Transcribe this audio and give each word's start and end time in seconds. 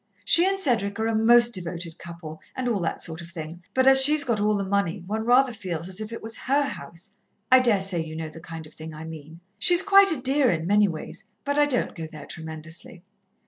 She 0.25 0.47
and 0.47 0.57
Cedric 0.57 0.99
are 0.99 1.05
a 1.05 1.13
most 1.13 1.53
devoted 1.53 1.99
couple, 1.99 2.41
and 2.55 2.67
all 2.67 2.79
that 2.79 3.03
sort 3.03 3.21
of 3.21 3.29
thing, 3.29 3.63
but 3.75 3.85
as 3.85 4.01
she's 4.01 4.23
got 4.23 4.41
all 4.41 4.57
the 4.57 4.65
money, 4.65 5.03
one 5.05 5.25
rather 5.25 5.53
feels 5.53 5.87
as 5.87 6.01
if 6.01 6.11
it 6.11 6.23
was 6.23 6.35
her 6.37 6.63
house. 6.63 7.17
I 7.51 7.59
daresay 7.59 8.01
you 8.03 8.15
know 8.15 8.29
the 8.29 8.41
kind 8.41 8.65
of 8.65 8.73
thing 8.73 8.95
I 8.95 9.03
mean. 9.03 9.41
"She's 9.59 9.83
quite 9.83 10.11
a 10.11 10.19
dear, 10.19 10.49
in 10.49 10.65
many 10.65 10.87
ways, 10.87 11.25
but 11.45 11.59
I 11.59 11.67
don't 11.67 11.93
go 11.93 12.07
there 12.11 12.25
tremendously. 12.25 13.03